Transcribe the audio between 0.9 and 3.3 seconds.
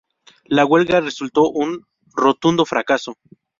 resultó un rotundo fracaso.